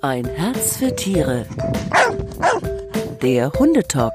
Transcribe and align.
Ein 0.00 0.26
Herz 0.26 0.76
für 0.76 0.94
Tiere. 0.94 1.44
Der 3.20 3.50
Hundetalk. 3.52 4.12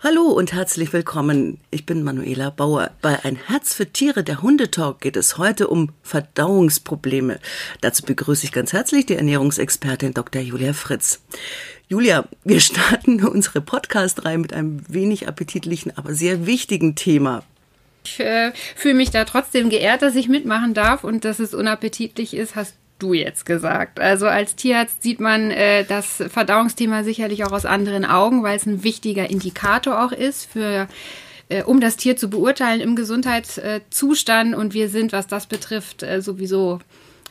Hallo 0.00 0.22
und 0.22 0.52
herzlich 0.52 0.92
willkommen. 0.92 1.60
Ich 1.70 1.86
bin 1.86 2.02
Manuela 2.02 2.50
Bauer. 2.50 2.90
Bei 3.02 3.24
Ein 3.24 3.36
Herz 3.36 3.74
für 3.74 3.86
Tiere, 3.86 4.24
der 4.24 4.42
Hundetalk, 4.42 5.00
geht 5.00 5.16
es 5.16 5.38
heute 5.38 5.68
um 5.68 5.92
Verdauungsprobleme. 6.02 7.38
Dazu 7.80 8.02
begrüße 8.02 8.44
ich 8.44 8.50
ganz 8.50 8.72
herzlich 8.72 9.06
die 9.06 9.14
Ernährungsexpertin 9.14 10.12
Dr. 10.12 10.42
Julia 10.42 10.72
Fritz. 10.72 11.20
Julia, 11.86 12.24
wir 12.42 12.60
starten 12.60 13.24
unsere 13.24 13.60
Podcast-Reihe 13.60 14.38
mit 14.38 14.52
einem 14.52 14.82
wenig 14.88 15.28
appetitlichen, 15.28 15.96
aber 15.96 16.12
sehr 16.12 16.46
wichtigen 16.46 16.96
Thema. 16.96 17.44
Ich 18.04 18.18
äh, 18.18 18.52
fühle 18.74 18.94
mich 18.94 19.10
da 19.10 19.24
trotzdem 19.24 19.70
geehrt, 19.70 20.02
dass 20.02 20.16
ich 20.16 20.28
mitmachen 20.28 20.74
darf 20.74 21.04
und 21.04 21.24
dass 21.24 21.38
es 21.38 21.54
unappetitlich 21.54 22.34
ist, 22.34 22.56
hast 22.56 22.74
du 22.98 23.14
jetzt 23.14 23.46
gesagt. 23.46 24.00
Also 24.00 24.26
als 24.26 24.56
Tierarzt 24.56 25.02
sieht 25.02 25.20
man 25.20 25.50
äh, 25.50 25.84
das 25.84 26.22
Verdauungsthema 26.28 27.04
sicherlich 27.04 27.44
auch 27.44 27.52
aus 27.52 27.66
anderen 27.66 28.04
Augen, 28.04 28.42
weil 28.42 28.56
es 28.56 28.66
ein 28.66 28.84
wichtiger 28.84 29.28
Indikator 29.28 30.04
auch 30.04 30.12
ist 30.12 30.50
für 30.50 30.88
äh, 31.48 31.62
um 31.62 31.80
das 31.80 31.96
Tier 31.96 32.16
zu 32.16 32.28
beurteilen 32.28 32.80
im 32.80 32.96
Gesundheitszustand. 32.96 34.54
Und 34.54 34.74
wir 34.74 34.88
sind, 34.88 35.12
was 35.12 35.26
das 35.26 35.46
betrifft, 35.46 36.02
äh, 36.02 36.20
sowieso 36.22 36.80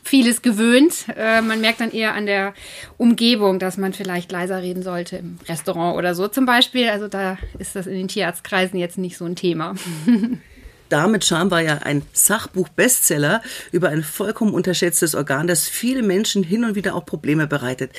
vieles 0.02 0.40
gewöhnt. 0.40 1.06
Äh, 1.16 1.42
man 1.42 1.60
merkt 1.60 1.80
dann 1.80 1.90
eher 1.90 2.14
an 2.14 2.26
der 2.26 2.54
Umgebung, 2.96 3.58
dass 3.58 3.76
man 3.76 3.92
vielleicht 3.92 4.30
leiser 4.32 4.62
reden 4.62 4.82
sollte 4.82 5.16
im 5.16 5.38
Restaurant 5.48 5.96
oder 5.96 6.14
so 6.14 6.28
zum 6.28 6.46
Beispiel. 6.46 6.88
Also 6.88 7.08
da 7.08 7.38
ist 7.58 7.76
das 7.76 7.86
in 7.86 7.94
den 7.94 8.08
Tierarztkreisen 8.08 8.78
jetzt 8.78 8.98
nicht 8.98 9.16
so 9.16 9.24
ein 9.24 9.36
Thema. 9.36 9.74
Damit 10.88 11.24
Scham 11.24 11.50
war 11.50 11.60
ja 11.60 11.78
ein 11.78 12.02
Sachbuch-Bestseller 12.12 13.42
über 13.72 13.88
ein 13.88 14.02
vollkommen 14.02 14.54
unterschätztes 14.54 15.14
Organ, 15.14 15.46
das 15.46 15.68
viele 15.68 16.02
Menschen 16.02 16.42
hin 16.42 16.64
und 16.64 16.74
wieder 16.74 16.94
auch 16.94 17.04
Probleme 17.04 17.46
bereitet. 17.46 17.92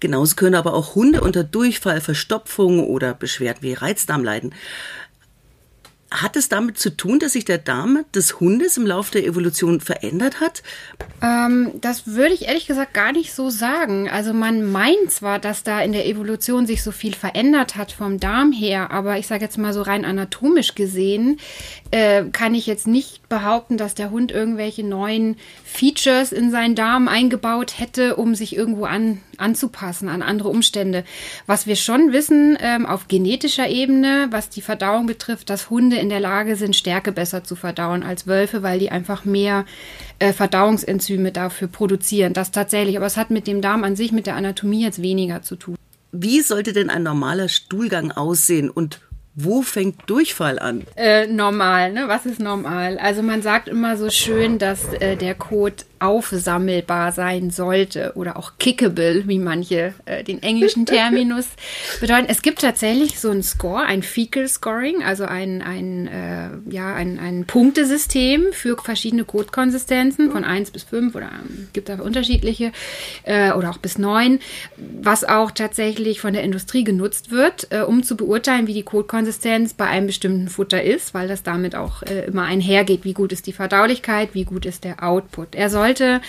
Genauso 0.00 0.36
können 0.36 0.54
aber 0.54 0.74
auch 0.74 0.94
Hunde 0.94 1.22
unter 1.22 1.44
Durchfall, 1.44 2.00
Verstopfung 2.00 2.86
oder 2.86 3.14
Beschwerden 3.14 3.62
wie 3.62 3.72
Reizdarm 3.72 4.22
leiden. 4.22 4.54
Hat 6.10 6.36
es 6.36 6.48
damit 6.48 6.78
zu 6.78 6.96
tun, 6.96 7.18
dass 7.18 7.32
sich 7.32 7.44
der 7.44 7.58
Darm 7.58 8.04
des 8.14 8.38
Hundes 8.38 8.76
im 8.76 8.86
Laufe 8.86 9.10
der 9.10 9.26
Evolution 9.26 9.80
verändert 9.80 10.40
hat? 10.40 10.62
Ähm, 11.20 11.72
das 11.80 12.06
würde 12.06 12.32
ich 12.32 12.46
ehrlich 12.46 12.68
gesagt 12.68 12.94
gar 12.94 13.10
nicht 13.10 13.34
so 13.34 13.50
sagen. 13.50 14.08
Also 14.08 14.32
man 14.32 14.70
meint 14.70 15.10
zwar, 15.10 15.40
dass 15.40 15.64
da 15.64 15.80
in 15.80 15.90
der 15.90 16.06
Evolution 16.06 16.64
sich 16.64 16.84
so 16.84 16.92
viel 16.92 17.14
verändert 17.14 17.74
hat 17.76 17.90
vom 17.90 18.20
Darm 18.20 18.52
her, 18.52 18.92
aber 18.92 19.18
ich 19.18 19.26
sage 19.26 19.44
jetzt 19.44 19.58
mal 19.58 19.72
so 19.72 19.82
rein 19.82 20.04
anatomisch 20.04 20.76
gesehen, 20.76 21.40
äh, 21.90 22.22
kann 22.30 22.54
ich 22.54 22.68
jetzt 22.68 22.86
nicht 22.86 23.28
behaupten, 23.28 23.76
dass 23.76 23.96
der 23.96 24.10
Hund 24.12 24.30
irgendwelche 24.30 24.84
neuen 24.84 25.36
Features 25.64 26.30
in 26.30 26.52
seinen 26.52 26.76
Darm 26.76 27.08
eingebaut 27.08 27.80
hätte, 27.80 28.14
um 28.14 28.36
sich 28.36 28.56
irgendwo 28.56 28.84
an, 28.84 29.22
anzupassen 29.38 30.08
an 30.08 30.22
andere 30.22 30.48
Umstände. 30.48 31.04
Was 31.46 31.66
wir 31.66 31.76
schon 31.76 32.12
wissen 32.12 32.56
ähm, 32.60 32.86
auf 32.86 33.08
genetischer 33.08 33.68
Ebene, 33.68 34.28
was 34.30 34.48
die 34.48 34.62
Verdauung 34.62 35.06
betrifft, 35.06 35.50
dass 35.50 35.70
Hunde 35.70 35.96
in 35.96 36.08
der 36.08 36.20
Lage 36.20 36.56
sind, 36.56 36.76
Stärke 36.76 37.12
besser 37.12 37.44
zu 37.44 37.56
verdauen 37.56 38.02
als 38.02 38.26
Wölfe, 38.26 38.62
weil 38.62 38.78
die 38.78 38.90
einfach 38.90 39.24
mehr 39.24 39.64
äh, 40.18 40.32
Verdauungsenzyme 40.32 41.32
dafür 41.32 41.68
produzieren. 41.68 42.32
Das 42.32 42.50
tatsächlich, 42.50 42.96
aber 42.96 43.06
es 43.06 43.16
hat 43.16 43.30
mit 43.30 43.46
dem 43.46 43.60
Darm 43.60 43.84
an 43.84 43.96
sich, 43.96 44.12
mit 44.12 44.26
der 44.26 44.36
Anatomie 44.36 44.82
jetzt 44.82 45.02
weniger 45.02 45.42
zu 45.42 45.56
tun. 45.56 45.76
Wie 46.12 46.40
sollte 46.40 46.72
denn 46.72 46.88
ein 46.88 47.02
normaler 47.02 47.48
Stuhlgang 47.48 48.12
aussehen 48.12 48.70
und 48.70 49.00
wo 49.38 49.60
fängt 49.60 50.08
Durchfall 50.08 50.58
an? 50.58 50.84
Äh, 50.96 51.26
normal, 51.26 51.92
ne? 51.92 52.04
Was 52.08 52.24
ist 52.24 52.40
normal? 52.40 52.96
Also 52.98 53.22
man 53.22 53.42
sagt 53.42 53.68
immer 53.68 53.98
so 53.98 54.08
schön, 54.08 54.58
dass 54.58 54.94
äh, 54.94 55.14
der 55.16 55.34
Code 55.34 55.84
aufsammelbar 55.98 57.12
sein 57.12 57.50
sollte 57.50 58.12
oder 58.14 58.36
auch 58.36 58.52
kickable, 58.58 59.24
wie 59.26 59.38
manche 59.38 59.94
äh, 60.04 60.22
den 60.22 60.42
englischen 60.42 60.86
Terminus 60.86 61.48
bedeuten. 62.00 62.26
Es 62.28 62.42
gibt 62.42 62.60
tatsächlich 62.60 63.18
so 63.18 63.30
ein 63.30 63.42
Score, 63.42 63.82
ein 63.82 64.02
Fecal 64.02 64.48
Scoring, 64.48 65.02
also 65.02 65.24
ein, 65.24 65.62
ein, 65.62 66.06
äh, 66.06 66.48
ja, 66.74 66.94
ein, 66.94 67.18
ein 67.18 67.44
Punktesystem 67.46 68.52
für 68.52 68.76
verschiedene 68.76 69.24
Codekonsistenzen 69.24 70.30
von 70.30 70.44
1 70.44 70.70
bis 70.70 70.82
5 70.84 71.14
oder 71.14 71.26
ähm, 71.26 71.68
gibt 71.72 71.88
da 71.88 72.00
unterschiedliche 72.00 72.72
äh, 73.24 73.52
oder 73.52 73.70
auch 73.70 73.78
bis 73.78 73.98
9, 73.98 74.40
was 75.02 75.24
auch 75.24 75.50
tatsächlich 75.50 76.20
von 76.20 76.34
der 76.34 76.42
Industrie 76.42 76.84
genutzt 76.84 77.30
wird, 77.30 77.68
äh, 77.70 77.80
um 77.80 78.02
zu 78.02 78.16
beurteilen, 78.16 78.66
wie 78.66 78.74
die 78.74 78.82
Codekonsistenz 78.82 79.74
bei 79.74 79.86
einem 79.86 80.06
bestimmten 80.06 80.48
Futter 80.48 80.82
ist, 80.82 81.14
weil 81.14 81.28
das 81.28 81.42
damit 81.42 81.74
auch 81.74 82.02
äh, 82.02 82.26
immer 82.26 82.42
einhergeht, 82.42 83.04
wie 83.04 83.14
gut 83.14 83.32
ist 83.32 83.46
die 83.46 83.52
Verdaulichkeit, 83.52 84.30
wie 84.34 84.44
gut 84.44 84.66
ist 84.66 84.84
der 84.84 85.02
Output. 85.02 85.54
Er 85.54 85.70
soll 85.70 85.85
sollte, 85.86 86.20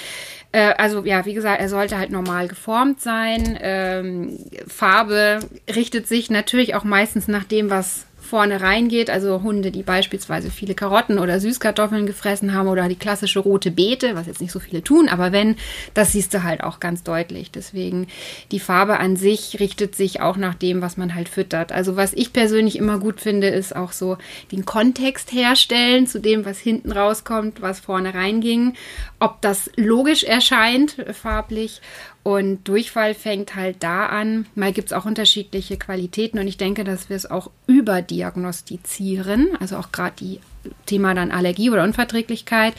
äh, 0.52 0.74
also 0.78 1.04
ja, 1.04 1.26
wie 1.26 1.34
gesagt, 1.34 1.60
er 1.60 1.70
sollte 1.70 1.98
halt 1.98 2.12
normal 2.12 2.48
geformt 2.48 3.02
sein. 3.02 3.58
Ähm, 3.62 4.40
Farbe 4.68 5.40
richtet 5.74 6.08
sich 6.08 6.30
natürlich 6.30 6.76
auch 6.76 6.84
meistens 6.84 7.28
nach 7.28 7.44
dem, 7.44 7.70
was 7.70 8.06
vorne 8.28 8.62
reingeht. 8.62 9.10
Also 9.10 9.42
Hunde, 9.42 9.72
die 9.72 9.84
beispielsweise 9.84 10.52
viele 10.52 10.76
Karotten 10.76 11.18
oder 11.18 11.40
Süßkartoffeln 11.40 12.06
gefressen 12.06 12.54
haben 12.54 12.68
oder 12.68 12.88
die 12.88 12.96
klassische 12.96 13.40
rote 13.40 13.72
Beete, 13.72 14.16
was 14.16 14.28
jetzt 14.28 14.42
nicht 14.42 14.52
so 14.52 14.60
viele 14.60 14.84
tun, 14.84 15.10
aber 15.10 15.32
wenn, 15.32 15.56
das 15.94 16.12
siehst 16.12 16.34
du 16.34 16.44
halt 16.44 16.64
auch 16.64 16.80
ganz 16.80 17.04
deutlich. 17.04 17.52
Deswegen 17.52 18.08
die 18.52 18.60
Farbe 18.60 19.00
an 19.00 19.16
sich 19.16 19.60
richtet 19.60 19.96
sich 19.96 20.22
auch 20.22 20.38
nach 20.38 20.56
dem, 20.56 20.82
was 20.82 20.98
man 20.98 21.16
halt 21.16 21.30
füttert. 21.30 21.72
Also 21.72 21.96
was 21.96 22.14
ich 22.14 22.34
persönlich 22.34 22.78
immer 22.78 23.00
gut 23.00 23.22
finde, 23.22 23.48
ist 23.48 23.76
auch 23.76 23.92
so 23.92 24.18
den 24.52 24.66
Kontext 24.66 25.32
herstellen 25.32 26.08
zu 26.08 26.20
dem, 26.20 26.46
was 26.46 26.60
hinten 26.60 26.92
rauskommt, 26.92 27.62
was 27.62 27.80
vorne 27.80 28.14
reinging. 28.14 28.74
Ob 29.20 29.42
das 29.42 29.72
logisch 29.76 30.24
erscheint, 30.24 30.98
farblich 31.14 31.82
und 32.28 32.68
Durchfall 32.68 33.14
fängt 33.14 33.56
halt 33.56 33.78
da 33.84 34.08
an. 34.08 34.48
Mal 34.54 34.74
gibt 34.74 34.88
es 34.88 34.94
auch 34.94 35.06
unterschiedliche 35.06 35.78
Qualitäten 35.78 36.40
und 36.40 36.48
ich 36.50 36.58
denke, 36.58 36.84
dass 36.84 37.08
wir 37.08 37.16
es 37.16 37.32
auch 37.32 37.52
überdiagnostizieren, 37.68 39.52
also 39.62 39.78
auch 39.78 39.94
gerade 39.94 40.16
die 40.20 40.42
Thema 40.86 41.14
dann 41.14 41.32
Allergie 41.32 41.70
oder 41.70 41.86
Unverträglichkeit, 41.86 42.74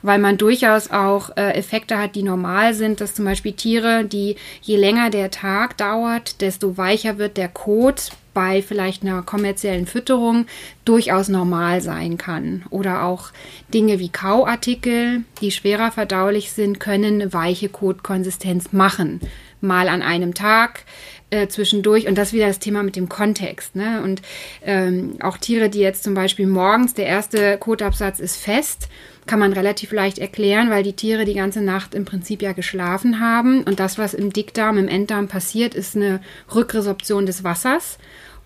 weil 0.00 0.18
man 0.18 0.38
durchaus 0.38 0.90
auch 0.90 1.36
äh, 1.36 1.50
Effekte 1.50 1.98
hat, 1.98 2.14
die 2.14 2.22
normal 2.22 2.72
sind, 2.72 3.02
dass 3.02 3.12
zum 3.12 3.26
Beispiel 3.26 3.52
Tiere, 3.52 4.06
die 4.06 4.36
je 4.62 4.78
länger 4.78 5.10
der 5.10 5.30
Tag 5.30 5.76
dauert, 5.76 6.40
desto 6.40 6.78
weicher 6.78 7.18
wird 7.18 7.36
der 7.36 7.48
Kot 7.48 8.12
bei 8.36 8.60
vielleicht 8.60 9.02
einer 9.02 9.22
kommerziellen 9.22 9.86
Fütterung 9.86 10.44
durchaus 10.84 11.28
normal 11.28 11.80
sein 11.80 12.18
kann. 12.18 12.66
Oder 12.68 13.04
auch 13.04 13.30
Dinge 13.72 13.98
wie 13.98 14.10
Kauartikel, 14.10 15.24
die 15.40 15.50
schwerer 15.50 15.90
verdaulich 15.90 16.52
sind, 16.52 16.78
können 16.78 17.14
eine 17.14 17.32
weiche 17.32 17.70
Kotkonsistenz 17.70 18.74
machen. 18.74 19.20
Mal 19.62 19.88
an 19.88 20.02
einem 20.02 20.34
Tag, 20.34 20.84
äh, 21.30 21.48
zwischendurch. 21.48 22.08
Und 22.08 22.18
das 22.18 22.34
wieder 22.34 22.46
das 22.46 22.58
Thema 22.58 22.82
mit 22.82 22.94
dem 22.94 23.08
Kontext. 23.08 23.74
Ne? 23.74 24.02
Und 24.02 24.20
ähm, 24.60 25.16
auch 25.22 25.38
Tiere, 25.38 25.70
die 25.70 25.80
jetzt 25.80 26.04
zum 26.04 26.12
Beispiel 26.12 26.46
morgens, 26.46 26.92
der 26.92 27.06
erste 27.06 27.56
Kotabsatz 27.56 28.20
ist 28.20 28.36
fest, 28.36 28.90
kann 29.26 29.38
man 29.38 29.54
relativ 29.54 29.92
leicht 29.92 30.18
erklären, 30.18 30.68
weil 30.68 30.82
die 30.82 30.92
Tiere 30.92 31.24
die 31.24 31.32
ganze 31.32 31.62
Nacht 31.62 31.94
im 31.94 32.04
Prinzip 32.04 32.42
ja 32.42 32.52
geschlafen 32.52 33.18
haben. 33.18 33.62
Und 33.62 33.80
das, 33.80 33.96
was 33.96 34.12
im 34.12 34.30
Dickdarm, 34.30 34.76
im 34.76 34.88
Enddarm 34.88 35.26
passiert, 35.26 35.74
ist 35.74 35.96
eine 35.96 36.20
Rückresorption 36.54 37.24
des 37.24 37.42
Wassers 37.42 37.96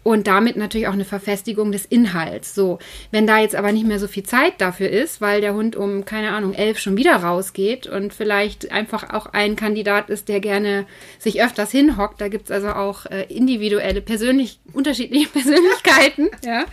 und 0.03 0.27
damit 0.27 0.57
natürlich 0.57 0.89
auch 0.89 0.95
eine 0.95 1.05
Verfestigung 1.05 1.73
des 1.73 1.85
Inhalts. 1.85 2.55
So, 2.55 2.79
wenn 3.11 3.27
da 3.27 3.39
jetzt 3.39 3.55
aber 3.55 3.73
nicht 3.73 3.87
mehr 3.87 3.99
so 3.99 4.09
viel 4.09 4.23
Zeit 4.23 4.55
dafür 4.59 4.89
ist, 4.89 5.21
weil 5.21 5.41
der 5.41 5.55
Hund 5.55 5.77
um, 5.77 6.05
keine 6.05 6.31
Ahnung, 6.31 6.55
elf 6.55 6.79
schon 6.79 6.97
wieder 6.97 7.17
rausgeht 7.17 7.87
und 7.87 8.15
vielleicht 8.15 8.73
einfach 8.73 9.13
auch 9.13 9.27
ein 9.27 9.57
Kandidat 9.57 10.09
ist, 10.09 10.29
der 10.29 10.41
gerne 10.41 10.87
sich 11.19 11.43
öfters 11.43 11.71
hinhockt, 11.71 12.21
da 12.21 12.29
gibt 12.29 12.47
es 12.47 12.51
also 12.51 12.71
auch 12.71 13.07
äh, 13.07 13.25
individuelle, 13.25 14.01
persönlich, 14.01 14.59
unterschiedliche 14.73 15.29
Persönlichkeiten, 15.33 16.31
ja. 16.45 16.65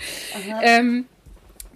Ähm, 0.62 1.06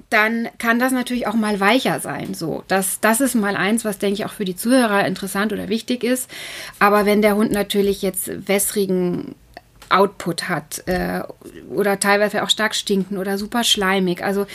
dann 0.09 0.50
kann 0.57 0.78
das 0.78 0.91
natürlich 0.91 1.25
auch 1.25 1.35
mal 1.35 1.62
weicher 1.62 2.01
sein. 2.01 2.33
So, 2.33 2.63
das, 2.68 3.00
das 3.00 3.22
ist 3.22 3.33
mal 3.33 3.56
eins, 3.56 3.85
was 3.85 3.97
denke 3.97 4.16
ich 4.16 4.25
auch 4.25 4.33
für 4.33 4.44
die 4.44 4.57
Zuhörer 4.57 5.07
interessant 5.07 5.54
oder 5.54 5.69
wichtig 5.69 6.04
ist. 6.04 6.30
Aber 6.80 7.06
wenn 7.06 7.21
der 7.21 7.38
Hund 7.38 7.54
natürlich 7.54 8.01
jetzt 8.01 8.30
wässrigen 8.47 9.36
Output 9.92 10.50
hat 10.50 10.84
äh, 10.88 11.22
oder 11.70 12.00
teilweise 12.00 12.44
auch 12.44 12.50
stark 12.50 12.76
stinken 12.76 13.18
oder 13.18 13.38
super 13.38 13.64
schleimig. 13.64 14.24
Also 14.24 14.46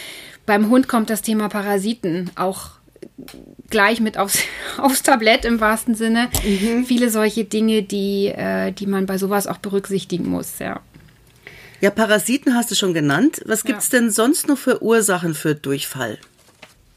beim 0.46 0.70
Hund 0.70 0.88
kommt 0.88 1.10
das 1.10 1.22
Thema 1.22 1.48
Parasiten 1.48 2.30
auch 2.36 2.70
gleich 3.70 4.00
mit 4.00 4.18
aufs, 4.18 4.38
aufs 4.78 5.02
Tablett 5.02 5.44
im 5.44 5.60
wahrsten 5.60 5.94
Sinne. 5.94 6.28
Mhm. 6.44 6.84
Viele 6.86 7.10
solche 7.10 7.44
Dinge, 7.44 7.82
die, 7.82 8.28
äh, 8.28 8.72
die 8.72 8.86
man 8.86 9.06
bei 9.06 9.18
sowas 9.18 9.46
auch 9.46 9.58
berücksichtigen 9.58 10.28
muss, 10.28 10.58
ja. 10.58 10.80
Ja, 11.80 11.90
Parasiten 11.90 12.54
hast 12.54 12.70
du 12.70 12.74
schon 12.74 12.94
genannt. 12.94 13.42
Was 13.44 13.62
gibt 13.62 13.80
es 13.80 13.90
denn 13.90 14.10
sonst 14.10 14.48
noch 14.48 14.56
für 14.56 14.82
Ursachen 14.82 15.34
für 15.34 15.54
Durchfall? 15.54 16.18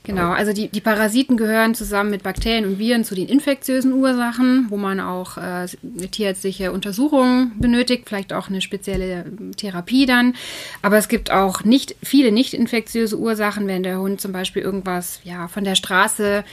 Genau, 0.04 0.31
also 0.31 0.54
die, 0.54 0.69
die 0.69 0.81
Parasiten 0.81 1.36
gehören 1.36 1.75
zusammen 1.75 2.10
mit 2.10 2.24
Bakterien 2.24 2.66
und 2.66 2.80
Viren 2.80 3.04
zu 3.04 3.16
den 3.16 3.28
infektiösen 3.28 3.94
Ursachen, 3.94 4.66
wo 4.69 4.78
man 4.78 5.00
auch 5.00 5.38
äh, 5.38 5.68
tierärztliche 6.10 6.72
Untersuchung 6.72 7.51
benötigt, 7.60 8.07
vielleicht 8.07 8.31
auch 8.31 8.50
eine 8.50 8.62
spezielle 8.62 9.25
Therapie 9.57 10.06
dann. 10.06 10.36
Aber 10.81 10.98
es 10.98 11.10
gibt 11.10 11.31
auch 11.31 11.63
nicht 11.63 11.96
viele 12.01 12.31
nicht 12.31 12.54
infektiöse 12.54 13.19
Ursachen, 13.19 13.68
wenn 13.68 13.84
der 13.84 14.00
Hund 14.00 14.22
zum 14.22 14.31
Beispiel 14.31 14.63
irgendwas 14.63 15.19
ja 15.25 15.48
von 15.48 15.63
der 15.63 15.75
Straße 15.75 16.44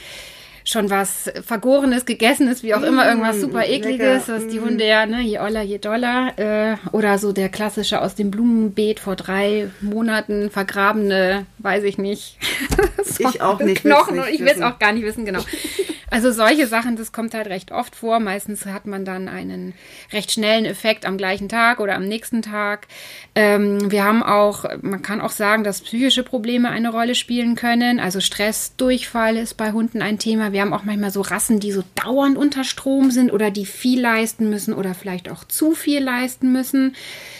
schon 0.67 0.89
was 0.89 1.31
Vergorenes, 1.45 2.05
Gegessenes, 2.05 2.61
wie 2.61 2.75
auch 2.75 2.81
immer, 2.81 3.05
mmh, 3.05 3.09
irgendwas 3.09 3.39
super 3.39 3.65
ekliges, 3.65 4.25
dass 4.25 4.47
die 4.47 4.59
mmh. 4.59 4.65
Hunde 4.65 4.85
ja, 4.85 5.05
ne, 5.05 5.21
je 5.21 5.39
oller, 5.39 5.61
je 5.61 5.77
doller. 5.77 6.37
Äh, 6.37 6.75
oder 6.91 7.17
so 7.17 7.31
der 7.31 7.47
klassische 7.49 8.01
aus 8.01 8.15
dem 8.15 8.31
Blumenbeet 8.31 8.99
vor 8.99 9.15
drei 9.15 9.69
Monaten 9.79 10.49
vergrabene, 10.49 11.45
weiß 11.59 11.83
ich 11.85 11.97
nicht. 11.97 12.37
ich 13.17 13.41
auch 13.41 13.59
nicht. 13.59 13.81
Knochen, 13.81 14.21
ich 14.29 14.41
will 14.41 14.51
es 14.53 14.61
auch 14.61 14.77
gar 14.77 14.91
nicht 14.91 15.05
wissen, 15.05 15.25
genau. 15.25 15.39
Also 16.09 16.31
solche 16.31 16.67
Sachen, 16.67 16.95
das 16.95 17.11
kommt 17.11 17.33
halt 17.33 17.47
recht 17.47 17.71
oft 17.71 17.95
vor. 17.95 18.19
Meistens 18.19 18.65
hat 18.65 18.85
man 18.85 19.03
dann 19.03 19.27
einen 19.27 19.73
recht 20.13 20.31
schnellen 20.31 20.65
Effekt 20.65 21.05
am 21.05 21.17
gleichen 21.17 21.49
Tag 21.49 21.81
oder 21.81 21.95
am 21.95 22.07
nächsten 22.07 22.41
Tag. 22.41 22.87
Ähm, 23.35 23.91
wir 23.91 24.05
haben 24.05 24.23
auch, 24.23 24.63
man 24.81 25.01
kann 25.01 25.19
auch 25.19 25.31
sagen, 25.31 25.65
dass 25.65 25.81
psychische 25.81 26.23
Probleme 26.23 26.69
eine 26.69 26.91
Rolle 26.91 27.13
spielen 27.13 27.55
können. 27.55 27.99
Also 27.99 28.21
Stress, 28.21 28.73
Durchfall 28.77 29.35
ist 29.35 29.55
bei 29.55 29.73
Hunden 29.73 30.01
ein 30.01 30.17
Thema. 30.17 30.53
Wir 30.53 30.61
haben 30.61 30.73
auch 30.73 30.85
manchmal 30.85 31.11
so 31.11 31.21
Rassen, 31.21 31.59
die 31.59 31.73
so 31.73 31.83
dauernd 31.95 32.37
unter 32.37 32.63
Strom 32.63 33.11
sind 33.11 33.33
oder 33.33 33.51
die 33.51 33.65
viel 33.65 33.99
leisten 33.99 34.49
müssen 34.49 34.73
oder 34.73 34.93
vielleicht 34.93 35.29
auch 35.29 35.43
zu 35.43 35.73
viel 35.73 36.01
leisten 36.01 36.53
müssen. 36.53 36.95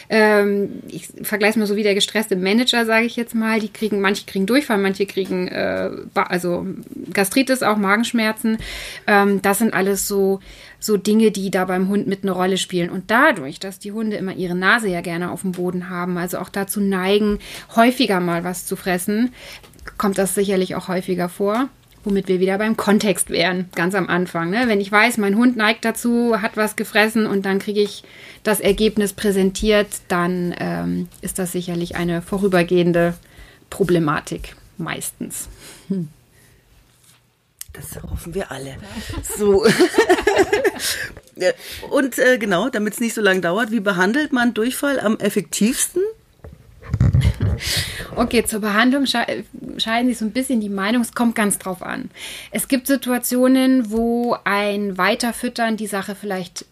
Ähm, 0.09 0.81
ich 0.87 1.09
vergleiche 1.21 1.51
es 1.51 1.55
mal 1.57 1.67
so 1.67 1.75
wie 1.75 1.83
der 1.83 1.93
gestresste 1.95 2.35
Manager, 2.35 2.85
sage 2.85 3.05
ich 3.05 3.15
jetzt 3.15 3.35
mal. 3.35 3.59
Die 3.59 3.71
kriegen, 3.71 3.99
manche 3.99 4.25
kriegen 4.25 4.45
Durchfall, 4.45 4.77
manche 4.77 5.05
kriegen 5.05 5.47
äh, 5.47 5.89
also 6.13 6.65
Gastritis, 7.13 7.63
auch 7.63 7.77
Magenschmerzen. 7.77 8.56
Ähm, 9.05 9.41
das 9.41 9.59
sind 9.59 9.73
alles 9.73 10.07
so 10.07 10.39
so 10.79 10.95
Dinge, 10.95 11.31
die 11.31 11.49
da 11.49 11.65
beim 11.65 11.89
Hund 11.89 12.07
mit 12.07 12.23
eine 12.23 12.31
Rolle 12.31 12.57
spielen. 12.57 12.89
Und 12.89 13.09
dadurch, 13.09 13.59
dass 13.59 13.79
die 13.79 13.91
Hunde 13.91 14.17
immer 14.17 14.35
ihre 14.35 14.55
Nase 14.55 14.87
ja 14.87 15.01
gerne 15.01 15.31
auf 15.31 15.41
dem 15.41 15.53
Boden 15.53 15.89
haben, 15.89 16.17
also 16.17 16.37
auch 16.37 16.49
dazu 16.49 16.79
neigen, 16.79 17.39
häufiger 17.75 18.19
mal 18.19 18.43
was 18.43 18.65
zu 18.65 18.75
fressen, 18.75 19.33
kommt 19.97 20.17
das 20.17 20.35
sicherlich 20.35 20.75
auch 20.75 20.87
häufiger 20.87 21.29
vor 21.29 21.69
womit 22.07 22.29
wir 22.29 22.39
wieder 22.39 22.57
beim 22.57 22.77
Kontext 22.77 23.29
wären, 23.29 23.69
ganz 23.75 23.93
am 23.93 24.07
Anfang. 24.07 24.49
Ne? 24.49 24.63
Wenn 24.67 24.79
ich 24.79 24.89
weiß, 24.89 25.17
mein 25.17 25.35
Hund 25.35 25.57
neigt 25.57 25.83
dazu, 25.83 26.41
hat 26.41 26.55
was 26.55 26.77
gefressen 26.77 27.27
und 27.27 27.45
dann 27.45 27.59
kriege 27.59 27.81
ich 27.81 28.03
das 28.43 28.61
Ergebnis 28.61 29.11
präsentiert, 29.11 29.87
dann 30.07 30.55
ähm, 30.57 31.09
ist 31.19 31.37
das 31.37 31.51
sicherlich 31.51 31.97
eine 31.97 32.21
vorübergehende 32.21 33.13
Problematik 33.69 34.55
meistens. 34.77 35.49
Hm. 35.89 36.07
Das 37.77 38.01
hoffen 38.03 38.33
wir 38.33 38.51
alle. 38.51 38.75
So. 39.37 39.63
und 41.91 42.17
äh, 42.17 42.37
genau, 42.37 42.69
damit 42.69 42.93
es 42.93 42.99
nicht 42.99 43.13
so 43.13 43.21
lange 43.21 43.41
dauert, 43.41 43.71
wie 43.71 43.79
behandelt 43.79 44.33
man 44.33 44.53
Durchfall 44.53 44.99
am 44.99 45.19
effektivsten? 45.19 46.01
Okay, 48.15 48.45
zur 48.45 48.61
Behandlung 48.61 49.05
scheiden 49.05 50.07
sich 50.07 50.17
so 50.17 50.25
ein 50.25 50.31
bisschen 50.31 50.59
die 50.59 50.69
Meinungen. 50.69 51.03
Es 51.03 51.13
kommt 51.13 51.35
ganz 51.35 51.59
drauf 51.59 51.83
an. 51.83 52.09
Es 52.51 52.67
gibt 52.67 52.87
Situationen, 52.87 53.91
wo 53.91 54.37
ein 54.43 54.97
Weiterfüttern 54.97 55.77
die 55.77 55.87
Sache 55.87 56.15
vielleicht 56.15 56.65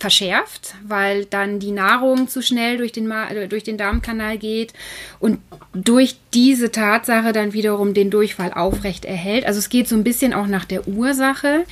verschärft, 0.00 0.74
weil 0.86 1.26
dann 1.26 1.60
die 1.60 1.70
Nahrung 1.70 2.28
zu 2.28 2.42
schnell 2.42 2.78
durch 2.78 2.92
den, 2.92 3.10
äh, 3.10 3.48
durch 3.48 3.62
den 3.62 3.76
Darmkanal 3.76 4.38
geht 4.38 4.72
und 5.20 5.38
durch 5.72 6.16
diese 6.34 6.72
Tatsache 6.72 7.32
dann 7.32 7.52
wiederum 7.52 7.94
den 7.94 8.10
Durchfall 8.10 8.52
aufrecht 8.52 9.04
erhält. 9.04 9.46
Also 9.46 9.58
es 9.58 9.68
geht 9.68 9.88
so 9.88 9.94
ein 9.94 10.04
bisschen 10.04 10.34
auch 10.34 10.46
nach 10.46 10.64
der 10.64 10.88
Ursache. 10.88 11.64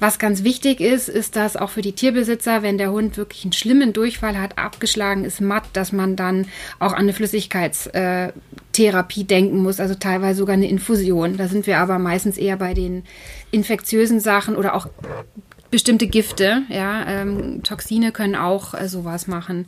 Was 0.00 0.18
ganz 0.18 0.44
wichtig 0.44 0.80
ist, 0.80 1.08
ist, 1.08 1.36
dass 1.36 1.56
auch 1.56 1.70
für 1.70 1.80
die 1.80 1.92
Tierbesitzer, 1.92 2.62
wenn 2.62 2.78
der 2.78 2.90
Hund 2.90 3.16
wirklich 3.16 3.44
einen 3.44 3.52
schlimmen 3.52 3.92
Durchfall 3.92 4.40
hat, 4.40 4.58
abgeschlagen 4.58 5.24
ist, 5.24 5.40
matt, 5.40 5.64
dass 5.72 5.92
man 5.92 6.16
dann 6.16 6.46
auch 6.78 6.92
an 6.92 7.02
eine 7.02 7.12
Flüssigkeitstherapie 7.12 9.24
denken 9.24 9.62
muss, 9.62 9.80
also 9.80 9.94
teilweise 9.94 10.38
sogar 10.38 10.54
eine 10.54 10.68
Infusion. 10.68 11.36
Da 11.36 11.48
sind 11.48 11.66
wir 11.66 11.78
aber 11.78 11.98
meistens 11.98 12.36
eher 12.36 12.56
bei 12.56 12.74
den 12.74 13.04
infektiösen 13.50 14.20
Sachen 14.20 14.56
oder 14.56 14.74
auch 14.74 14.88
bestimmte 15.70 16.06
Gifte, 16.06 16.62
ja, 16.68 17.06
ähm, 17.06 17.62
Toxine 17.62 18.12
können 18.12 18.36
auch 18.36 18.74
äh, 18.74 18.88
sowas 18.88 19.26
machen. 19.26 19.66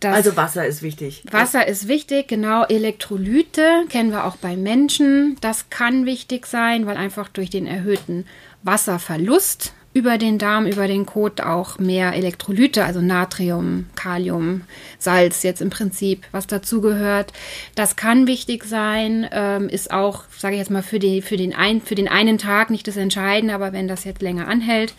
Das 0.00 0.16
also 0.16 0.36
Wasser 0.36 0.66
ist 0.66 0.82
wichtig. 0.82 1.22
Wasser 1.30 1.66
ist 1.66 1.86
wichtig, 1.86 2.26
genau. 2.26 2.64
Elektrolyte 2.64 3.84
kennen 3.88 4.10
wir 4.10 4.24
auch 4.24 4.36
bei 4.36 4.56
Menschen. 4.56 5.36
Das 5.40 5.70
kann 5.70 6.06
wichtig 6.06 6.46
sein, 6.46 6.86
weil 6.86 6.96
einfach 6.96 7.28
durch 7.28 7.50
den 7.50 7.66
erhöhten 7.68 8.26
Wasserverlust 8.64 9.72
über 9.94 10.16
den 10.16 10.38
Darm, 10.38 10.66
über 10.66 10.88
den 10.88 11.04
Kot 11.04 11.40
auch 11.40 11.78
mehr 11.78 12.14
Elektrolyte, 12.14 12.84
also 12.84 13.00
Natrium, 13.00 13.86
Kalium, 13.94 14.62
Salz 14.98 15.42
jetzt 15.42 15.60
im 15.60 15.70
Prinzip, 15.70 16.24
was 16.32 16.46
dazugehört. 16.46 17.32
Das 17.74 17.96
kann 17.96 18.26
wichtig 18.26 18.64
sein, 18.64 19.28
ähm, 19.32 19.68
ist 19.68 19.92
auch, 19.92 20.24
sage 20.36 20.54
ich 20.54 20.60
jetzt 20.60 20.70
mal, 20.70 20.82
für, 20.82 20.98
die, 20.98 21.20
für, 21.20 21.36
den 21.36 21.54
ein, 21.54 21.82
für 21.82 21.94
den 21.94 22.08
einen 22.08 22.38
Tag 22.38 22.70
nicht 22.70 22.88
das 22.88 22.96
Entscheidende, 22.96 23.54
aber 23.54 23.72
wenn 23.72 23.88
das 23.88 24.04
jetzt 24.04 24.22
länger 24.22 24.48
anhält, 24.48 24.94